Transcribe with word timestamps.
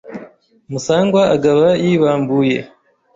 Musangwa 0.71 1.21
agaba 1.35 1.67
yibambuye 1.83 2.57